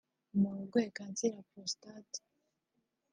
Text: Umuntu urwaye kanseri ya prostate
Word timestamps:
Umuntu 0.35 0.59
urwaye 0.63 0.89
kanseri 0.97 1.35
ya 1.37 1.43
prostate 1.49 2.19